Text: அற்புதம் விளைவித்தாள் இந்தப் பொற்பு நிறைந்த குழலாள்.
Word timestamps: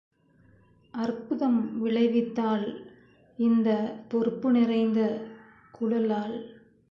அற்புதம் 0.93 1.85
விளைவித்தாள் 1.85 2.65
இந்தப் 3.39 4.05
பொற்பு 4.07 4.51
நிறைந்த 4.51 4.99
குழலாள். 5.71 6.35